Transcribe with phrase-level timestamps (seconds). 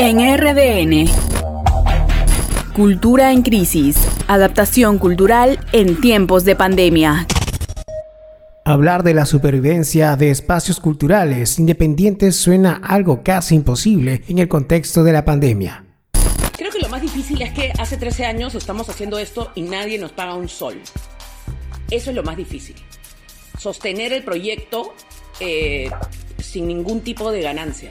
[0.00, 1.10] En RDN.
[2.72, 3.96] Cultura en crisis.
[4.28, 7.26] Adaptación cultural en tiempos de pandemia.
[8.64, 15.02] Hablar de la supervivencia de espacios culturales independientes suena algo casi imposible en el contexto
[15.02, 15.84] de la pandemia.
[16.56, 19.98] Creo que lo más difícil es que hace 13 años estamos haciendo esto y nadie
[19.98, 20.80] nos paga un sol.
[21.90, 22.76] Eso es lo más difícil.
[23.58, 24.94] Sostener el proyecto
[25.40, 25.90] eh,
[26.38, 27.90] sin ningún tipo de ganancia.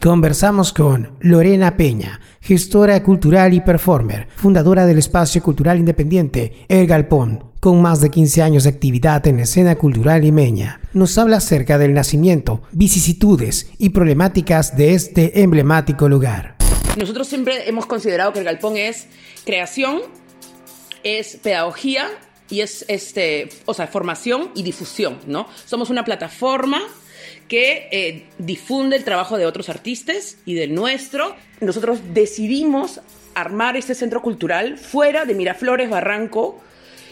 [0.00, 7.50] Conversamos con Lorena Peña, gestora cultural y performer, fundadora del espacio cultural independiente El Galpón,
[7.58, 10.80] con más de 15 años de actividad en la escena cultural limeña.
[10.92, 16.54] Nos habla acerca del nacimiento, vicisitudes y problemáticas de este emblemático lugar.
[16.96, 19.08] Nosotros siempre hemos considerado que el Galpón es
[19.44, 20.02] creación,
[21.02, 22.06] es pedagogía
[22.48, 25.48] y es este, o sea, formación y difusión, ¿no?
[25.66, 26.82] Somos una plataforma
[27.48, 31.34] que eh, difunde el trabajo de otros artistas y del nuestro.
[31.60, 33.00] Nosotros decidimos
[33.34, 36.60] armar este centro cultural fuera de Miraflores, Barranco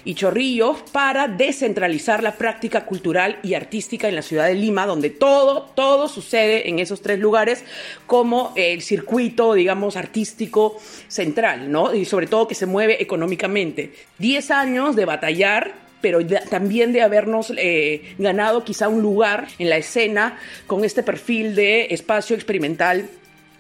[0.05, 5.11] y Chorrillos para descentralizar la práctica cultural y artística en la ciudad de Lima, donde
[5.11, 7.65] todo, todo sucede en esos tres lugares
[8.07, 11.93] como el circuito, digamos, artístico central, ¿no?
[11.93, 13.95] Y sobre todo que se mueve económicamente.
[14.19, 19.77] Diez años de batallar pero también de habernos eh, ganado quizá un lugar en la
[19.77, 23.09] escena con este perfil de espacio experimental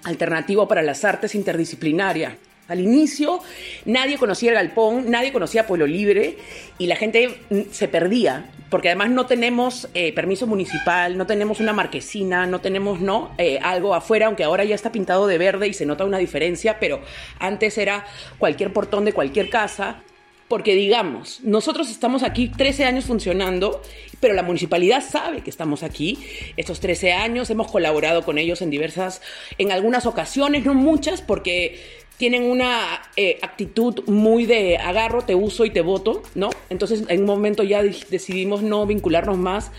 [0.05, 2.34] alternativo para las artes interdisciplinarias.
[2.69, 3.41] Al inicio
[3.84, 6.39] nadie conocía el galpón, nadie conocía Pueblo Libre
[6.78, 11.58] y la gente mm, se perdía, porque además no tenemos eh, permiso municipal, no tenemos
[11.58, 15.67] una marquesina, no tenemos no eh, algo afuera, aunque ahora ya está pintado de verde
[15.67, 17.00] y se nota una diferencia, pero
[17.41, 18.06] antes era
[18.39, 20.05] cualquier portón de cualquier casa.
[20.48, 23.83] Porque digamos, nosotros estamos aquí 13 años funcionando,
[24.20, 26.19] pero la municipalidad sabe que estamos aquí.
[26.56, 29.22] Estos 13 años hemos colaborado con ellos en diversas,
[29.58, 31.80] en algunas ocasiones, no muchas, porque
[32.17, 36.50] tienen una eh, actitud muy de agarro, te uso y te voto, ¿no?
[36.70, 39.70] Entonces en un momento ya decidimos no vincularnos más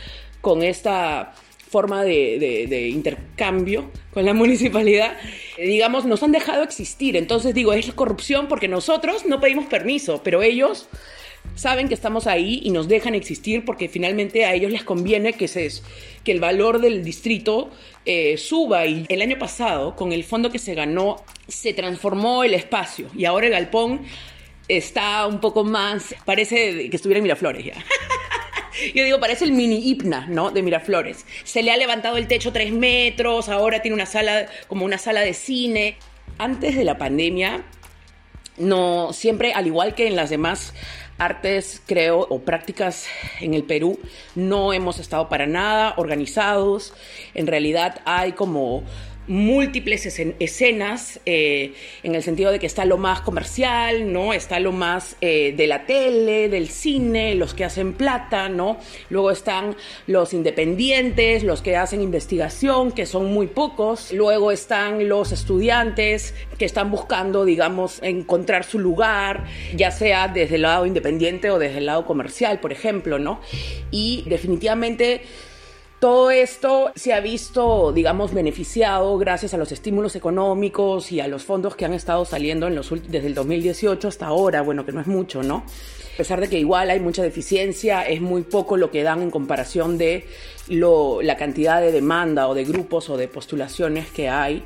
[0.41, 1.33] con esta
[1.77, 5.15] forma de, intercambio con la municipalidad,
[5.59, 7.15] digamos, nos han dejado existir.
[7.15, 10.89] Entonces digo, es corrupción porque nosotros no pedimos permiso, pero ellos
[11.53, 15.47] saben que estamos ahí y nos dejan existir porque finalmente a ellos les conviene que,
[15.47, 15.69] se,
[16.23, 17.69] que el valor del distrito
[18.05, 18.87] eh, suba.
[18.87, 21.17] Y el año pasado, con el fondo que se ganó,
[21.47, 24.01] se transformó el espacio y ahora el galpón
[24.67, 27.75] está un poco más, parece que estuviera en Miraflores ya.
[28.93, 30.51] Yo digo, parece el mini hipna, ¿no?
[30.51, 31.25] De Miraflores.
[31.43, 35.21] Se le ha levantado el techo tres metros, ahora tiene una sala, como una sala
[35.21, 35.97] de cine.
[36.37, 37.63] Antes de la pandemia,
[38.57, 40.73] no, siempre, al igual que en las demás
[41.17, 43.07] artes, creo, o prácticas
[43.39, 43.99] en el Perú,
[44.35, 46.93] no hemos estado para nada organizados.
[47.33, 48.83] En realidad hay como
[49.27, 50.05] múltiples
[50.39, 51.73] escenas eh,
[52.03, 54.33] en el sentido de que está lo más comercial, ¿no?
[54.33, 58.77] Está lo más eh, de la tele, del cine, los que hacen plata, ¿no?
[59.09, 59.75] Luego están
[60.07, 64.13] los independientes, los que hacen investigación, que son muy pocos.
[64.13, 69.45] Luego están los estudiantes que están buscando, digamos, encontrar su lugar,
[69.75, 73.41] ya sea desde el lado independiente o desde el lado comercial, por ejemplo, ¿no?
[73.91, 75.21] Y definitivamente
[75.99, 81.43] todo esto se ha visto, digamos, beneficiado gracias a los estímulos económicos y a los
[81.43, 85.01] fondos que han estado saliendo en los, desde el 2018 hasta ahora, bueno, que no
[85.01, 85.63] es mucho, ¿no?
[86.13, 89.31] A pesar de que igual hay mucha deficiencia, es muy poco lo que dan en
[89.31, 90.25] comparación de
[90.67, 94.63] la cantidad de demanda o de grupos o de postulaciones que hay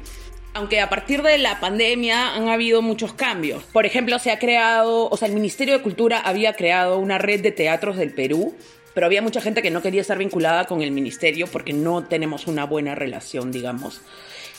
[0.53, 3.63] aunque a partir de la pandemia han habido muchos cambios.
[3.63, 7.41] Por ejemplo, se ha creado, o sea, el Ministerio de Cultura había creado una red
[7.41, 8.53] de teatros del Perú
[8.93, 12.47] pero había mucha gente que no quería estar vinculada con el ministerio porque no tenemos
[12.47, 14.01] una buena relación, digamos.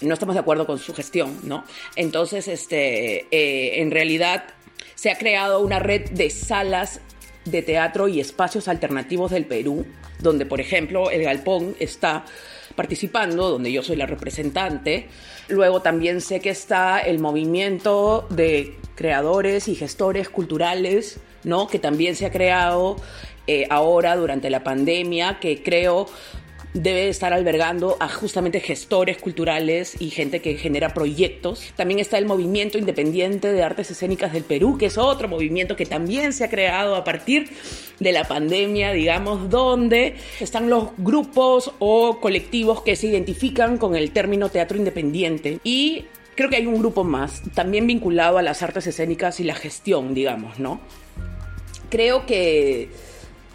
[0.01, 1.65] No estamos de acuerdo con su gestión, ¿no?
[1.97, 4.45] Entonces, este, eh, en realidad
[4.95, 7.01] se ha creado una red de salas
[7.45, 9.87] de teatro y espacios alternativos del Perú,
[10.21, 12.25] donde, por ejemplo, el Galpón está
[12.77, 15.09] participando, donde yo soy la representante.
[15.49, 21.67] Luego también sé que está el movimiento de creadores y gestores culturales, ¿no?
[21.67, 22.97] Que también se ha creado
[23.47, 26.07] eh, ahora durante la pandemia, que creo
[26.75, 31.73] debe estar albergando a justamente gestores culturales y gente que genera proyectos.
[31.77, 35.85] También está el movimiento independiente de artes escénicas del Perú, que es otro movimiento que
[35.85, 37.51] también se ha creado a partir
[38.01, 44.11] de la pandemia, digamos, donde están los grupos o colectivos que se identifican con el
[44.13, 45.59] término teatro independiente.
[45.65, 49.55] Y creo que hay un grupo más, también vinculado a las artes escénicas y la
[49.55, 50.81] gestión, digamos, ¿no?
[51.91, 52.89] Creo que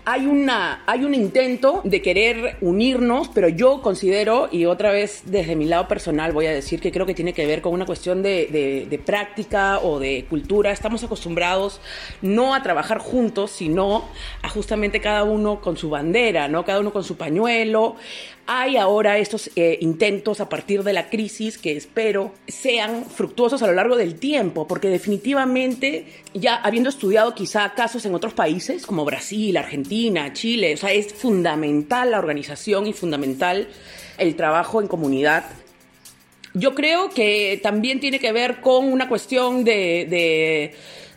[0.10, 5.58] hay, una, hay un intento de querer unirnos, pero yo considero, y otra vez desde
[5.58, 8.24] mi lado personal voy a decir que creo que tiene que ver con una cuestión
[8.24, 10.72] de, práctica o de cultura.
[10.72, 11.82] Estamos acostumbrados
[12.22, 14.06] no a trabajar juntos, sino
[14.44, 16.64] a justamente cada uno con su bandera, ¿no?
[16.64, 17.98] Cada uno con su pañuelo,
[18.50, 23.68] hay ahora estos eh, intentos a partir de la crisis que espero sean fructuosos a
[23.68, 29.04] lo largo del tiempo, porque definitivamente, ya habiendo estudiado quizá casos en otros países como
[29.04, 29.97] Brasil, Argentina,
[30.34, 33.68] Chile, o sea, es fundamental la organización y fundamental
[34.18, 35.46] el trabajo en comunidad.
[36.54, 40.74] Yo creo que también tiene que ver con una cuestión de,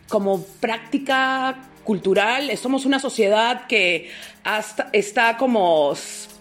[0.07, 2.55] como práctica cultural.
[2.57, 4.09] Somos una sociedad que
[4.43, 5.95] hasta está como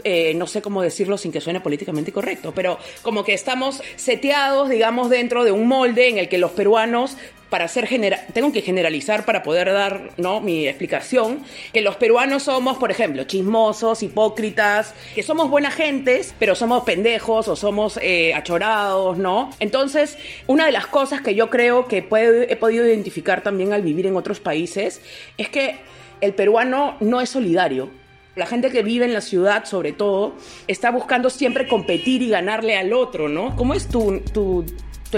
[0.04, 4.69] eh, no sé cómo decirlo sin que suene políticamente correcto, pero como que estamos seteados,
[4.69, 7.16] digamos, dentro de un molde en el que los peruanos
[7.50, 10.41] para ser general, tengo que generalizar para poder dar ¿no?
[10.41, 16.55] mi explicación, que los peruanos somos, por ejemplo, chismosos, hipócritas, que somos buenas gentes, pero
[16.55, 19.50] somos pendejos o somos eh, achorados, ¿no?
[19.58, 20.17] Entonces,
[20.47, 24.17] una de las cosas que yo creo que he podido identificar también al vivir en
[24.17, 25.03] otros países
[25.37, 25.81] es que
[26.20, 27.91] el peruano no es solidario.
[28.37, 30.35] La gente que vive en la ciudad, sobre todo,
[30.69, 33.56] está buscando siempre competir y ganarle al otro, ¿no?
[33.56, 34.64] ¿Cómo es tu, tu,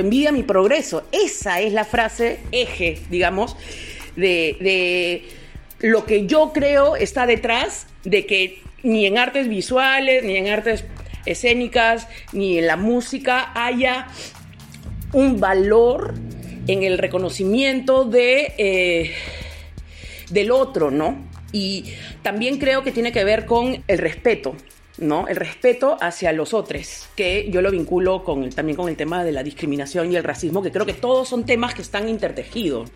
[0.01, 1.05] envidia, mi progreso?
[1.13, 3.57] Esa es la frase eje, digamos,
[4.17, 5.29] de, de
[5.81, 10.85] lo que yo creo está detrás de que ni en artes visuales, ni en artes
[11.27, 14.09] escénicas, ni en la música haya
[15.13, 16.15] un valor
[16.67, 19.13] en el reconocimiento de, eh,
[20.31, 21.31] del otro, ¿no?
[21.53, 21.93] Y
[22.23, 24.57] también creo que tiene que ver con el respeto,
[24.99, 25.27] ¿no?
[25.29, 29.33] El respeto hacia los otros, que yo lo vinculo con también con el tema de
[29.33, 32.91] la discriminación y el racismo, que creo que todos son temas que están intertejidos.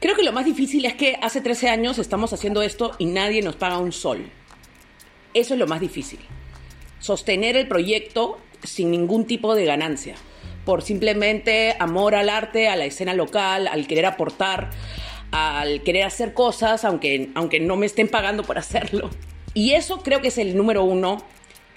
[0.00, 3.42] Creo que lo más difícil es que hace 13 años estamos haciendo esto y nadie
[3.42, 4.30] nos paga un sol.
[5.34, 6.18] Eso es lo más difícil.
[6.98, 10.14] Sostener el proyecto sin ningún tipo de ganancia,
[10.64, 14.70] por simplemente amor al arte, a la escena local, al querer aportar,
[15.30, 19.10] al querer hacer cosas, aunque, aunque no me estén pagando por hacerlo.
[19.54, 21.22] Y eso creo que es el número uno,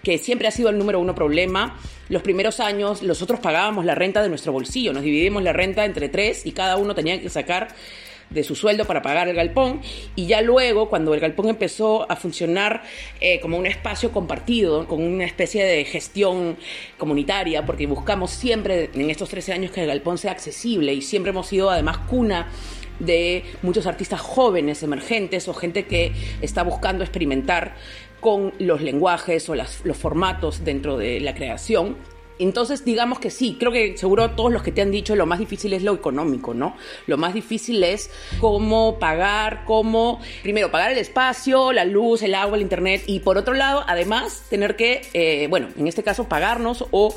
[0.06, 1.80] que siempre ha sido el número uno problema.
[2.10, 6.10] Los primeros años nosotros pagábamos la renta de nuestro bolsillo, nos dividimos la renta entre
[6.10, 7.70] tres y cada uno tenía que sacar
[8.30, 9.82] de su sueldo para pagar el galpón
[10.16, 12.84] y ya luego cuando el galpón empezó a funcionar
[13.20, 16.58] eh, como un espacio compartido, con una especie de gestión
[17.00, 21.32] comunitaria, porque buscamos siempre en estos 13 años que el galpón sea accesible y siempre
[21.32, 22.52] hemos sido además cuna
[23.00, 27.76] de muchos artistas jóvenes, emergentes o gente que está buscando experimentar
[28.26, 31.96] con los lenguajes o los formatos dentro de la creación.
[32.40, 35.38] Entonces, digamos que sí, creo que seguro todos los que te han dicho lo más
[35.38, 36.76] difícil es lo económico, ¿no?
[37.06, 38.10] Lo más difícil es
[38.42, 43.38] cómo pagar, cómo, primero, pagar el espacio, la luz, el agua, el internet y por
[43.38, 47.16] otro lado, además, tener que, eh, bueno, en este caso, pagarnos o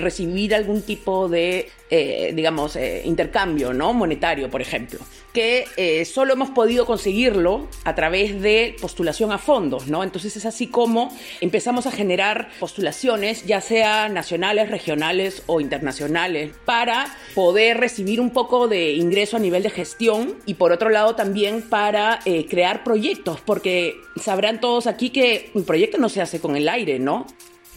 [0.00, 3.92] recibir algún tipo de, eh, digamos, eh, intercambio, ¿no?
[3.92, 4.98] Monetario, por ejemplo
[5.32, 10.02] que eh, solo hemos podido conseguirlo a través de postulación a fondos, ¿no?
[10.02, 17.16] Entonces es así como empezamos a generar postulaciones, ya sea nacionales, regionales o internacionales, para
[17.34, 21.62] poder recibir un poco de ingreso a nivel de gestión y por otro lado también
[21.62, 26.56] para eh, crear proyectos, porque sabrán todos aquí que un proyecto no se hace con
[26.56, 27.26] el aire, ¿no?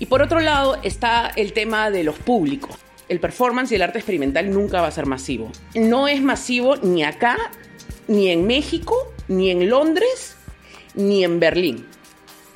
[0.03, 2.77] Y por otro lado está el tema de los públicos
[3.07, 5.49] el performance y el arte experimental nunca va a ser masivo.
[5.75, 7.37] No es masivo ni acá,
[8.09, 10.35] ni en México, ni en Londres,
[10.93, 11.85] ni en Berlín.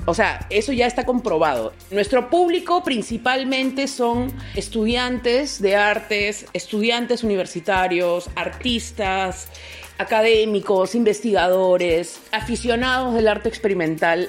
[0.04, 1.72] O sea, eso ya está comprobado.
[1.90, 9.48] Nuestro público principalmente son estudiantes de artes, estudiantes universitarios, artistas,
[9.98, 14.28] académicos, investigadores, aficionados del arte experimental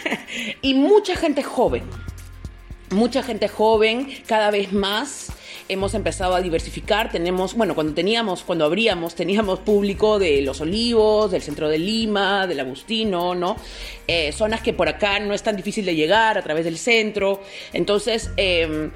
[0.62, 1.82] y mucha gente joven.
[2.90, 5.28] Mucha gente joven, cada vez más
[5.68, 7.12] hemos empezado a diversificar.
[7.12, 12.48] Tenemos, bueno, cuando teníamos, cuando abríamos, teníamos público de Los Olivos, del centro de Lima,
[12.48, 13.54] del Agustino, ¿no?
[14.08, 17.40] Eh, zonas que por acá no es tan difícil de llegar a través del centro.
[17.72, 18.90] Entonces, em,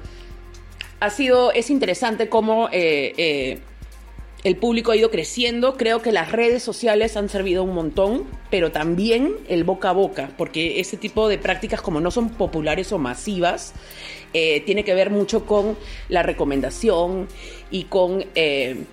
[0.99, 3.59] ha sido, es interesante cómo eh, eh,
[4.45, 5.75] el público ha ido creciendo.
[5.75, 10.29] Creo que las redes sociales han servido un montón, pero también el boca a boca,
[10.37, 13.73] porque ese tipo de prácticas, como no son populares o masivas,
[14.33, 15.75] eh, tiene que ver mucho con
[16.09, 17.27] la recomendación
[17.71, 18.83] y con eh,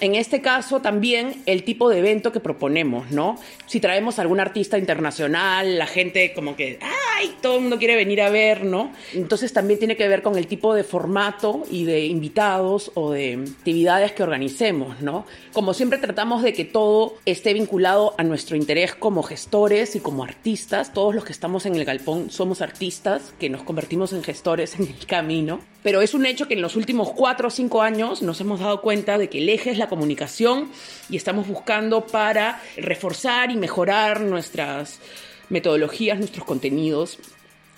[0.00, 3.38] en este caso también el tipo de evento que proponemos, ¿no?
[3.66, 7.34] Si traemos a algún artista internacional, la gente como que, ¡ay!
[7.42, 8.92] Todo el mundo quiere venir a ver, ¿no?
[9.12, 13.34] Entonces también tiene que ver con el tipo de formato y de invitados o de
[13.58, 15.26] actividades que organicemos, ¿no?
[15.52, 20.22] Como siempre tratamos de que todo esté vinculado a nuestro interés como gestores y como
[20.24, 20.92] artistas.
[20.92, 24.86] Todos los que estamos en el galpón somos artistas que nos convertimos en gestores en
[24.86, 25.60] el camino.
[25.82, 28.80] Pero es un hecho que en los últimos cuatro o cinco años nos hemos dado
[28.82, 30.70] cuenta de que el eje es la comunicación
[31.10, 35.00] y estamos buscando para reforzar y mejorar nuestras
[35.48, 37.18] metodologías, nuestros contenidos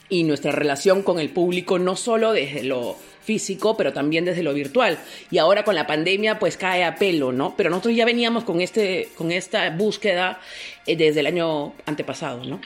[0.09, 4.53] y nuestra relación con el público, no solo desde lo físico, pero también desde lo
[4.53, 4.99] virtual.
[5.31, 7.55] Y ahora con la pandemia, pues cae a pelo, ¿no?
[7.57, 10.41] Pero nosotros ya veníamos con, este, con esta búsqueda
[10.87, 12.61] eh, desde el año antepasado, ¿no?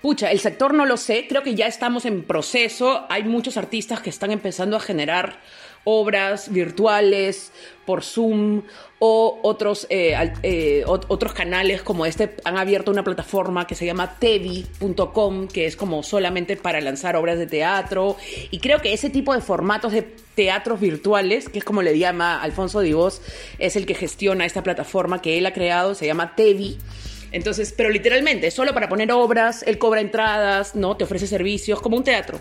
[0.00, 4.00] Pucha, el sector no lo sé, creo que ya estamos en proceso, hay muchos artistas
[4.00, 5.38] que están empezando a generar
[5.84, 7.52] obras virtuales
[7.84, 8.62] por Zoom
[9.00, 14.16] o otros, eh, eh, otros canales como este han abierto una plataforma que se llama
[14.18, 18.16] tevi.com, que es como solamente para lanzar obras de teatro.
[18.50, 22.40] Y creo que ese tipo de formatos de teatros virtuales, que es como le llama
[22.40, 23.20] Alfonso Divos,
[23.58, 26.78] es el que gestiona esta plataforma que él ha creado, se llama Tevi.
[27.32, 30.96] Entonces, pero literalmente, solo para poner obras, él cobra entradas, ¿no?
[30.96, 32.38] Te ofrece servicios, como un teatro.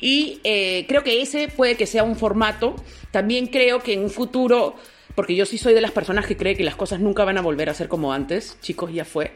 [0.00, 2.74] Y eh, creo que ese puede que sea un formato.
[3.10, 4.74] También creo que en un futuro,
[5.14, 7.42] porque yo sí soy de las personas que cree que las cosas nunca van a
[7.42, 9.32] volver a ser como antes, chicos, ya fue.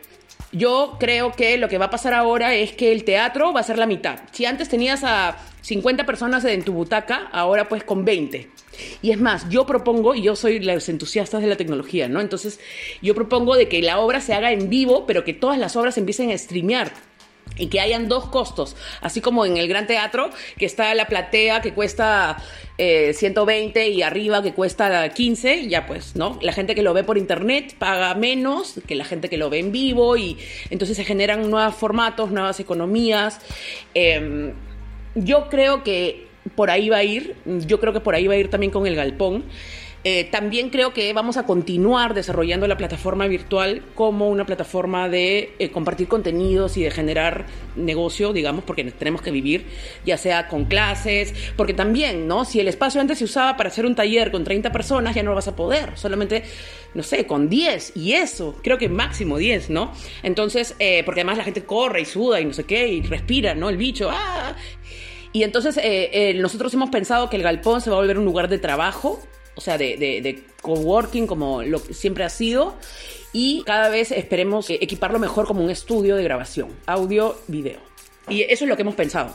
[0.52, 3.64] Yo creo que lo que va a pasar ahora es que el teatro va a
[3.64, 4.20] ser la mitad.
[4.32, 8.48] Si antes tenías a 50 personas en tu butaca, ahora pues con 20.
[9.02, 12.20] Y es más, yo propongo, y yo soy los entusiastas de la tecnología, ¿no?
[12.20, 12.60] Entonces,
[13.02, 15.98] yo propongo de que la obra se haga en vivo, pero que todas las obras
[15.98, 16.92] empiecen a streamear
[17.56, 21.60] y que hayan dos costos, así como en el Gran Teatro, que está la platea
[21.60, 22.42] que cuesta
[22.76, 26.38] 120 eh, y arriba que cuesta 15, ya pues, ¿no?
[26.42, 29.60] La gente que lo ve por internet paga menos que la gente que lo ve
[29.60, 30.36] en vivo y
[30.70, 33.40] entonces se generan nuevos formatos, nuevas economías.
[33.94, 34.54] Em,
[35.14, 37.34] yo creo que por ahí va a ir,
[37.66, 39.44] yo creo que por ahí va a ir también con el galpón.
[40.06, 45.54] Eh, también creo que vamos a continuar desarrollando la plataforma virtual como una plataforma de
[45.58, 49.64] eh, compartir contenidos y de generar negocio, digamos, porque tenemos que vivir,
[50.04, 52.44] ya sea con clases, porque también, ¿no?
[52.44, 55.30] Si el espacio antes se usaba para hacer un taller con 30 personas, ya no
[55.30, 56.44] lo vas a poder, solamente,
[56.92, 59.90] no sé, con 10, y eso, creo que máximo 10, ¿no?
[60.22, 63.54] Entonces, eh, porque además la gente corre y suda y no sé qué, y respira,
[63.54, 63.70] ¿no?
[63.70, 64.54] El bicho, ¡ah!
[65.34, 65.78] Y entonces
[66.36, 69.20] nosotros hemos pensado que el galpón se va a volver un lugar de trabajo
[69.56, 72.74] o sea, de, de, coworking como lo que siempre ha sido.
[73.32, 77.80] Y cada vez esperemos equiparlo mejor como un estudio de grabación, audio, video.
[78.28, 79.32] Y eso es lo que hemos pensado.